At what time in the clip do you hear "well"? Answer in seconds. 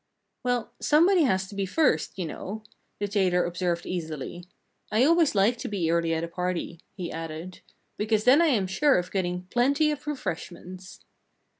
0.41-0.73